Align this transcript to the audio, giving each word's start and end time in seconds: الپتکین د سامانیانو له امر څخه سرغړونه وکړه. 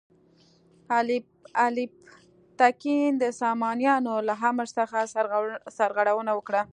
الپتکین 1.65 3.11
د 3.23 3.25
سامانیانو 3.41 4.13
له 4.27 4.35
امر 4.49 4.67
څخه 4.77 4.97
سرغړونه 5.77 6.31
وکړه. 6.35 6.61